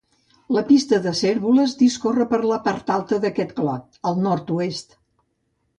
La 0.55 0.61
Pista 0.69 0.99
de 1.03 1.13
Cérvoles 1.19 1.75
discorre 1.83 2.27
per 2.33 2.41
la 2.53 2.59
part 2.69 2.91
alta 2.97 3.23
d'aquest 3.27 3.55
clot, 3.61 4.05
al 4.13 4.21
nord-oest. 4.27 5.01